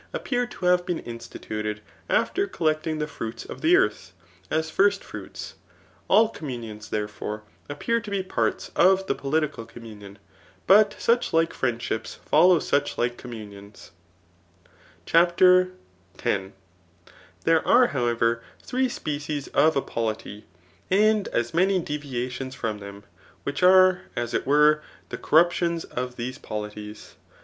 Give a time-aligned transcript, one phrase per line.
[0.15, 4.09] 811 aqpptfttr to hare been inodtuted after collecdng the fruits of tbe eutb^
[4.49, 5.53] as first fruits^
[6.07, 10.17] All communions, therefore, wppcm to be parts of the pdkical communion.
[10.65, 13.91] But sucb lflie fiiicfidshqis fblbw todi4ike commimions.
[15.05, 15.69] CHAPTER
[16.15, 16.23] X.
[17.45, 20.45] Thihb are^ howerer, three species of a polity,
[20.89, 23.03] and as many deviations from them,
[23.43, 24.81] which are, as it were^
[25.11, 27.17] tht ccyruptions of these polities.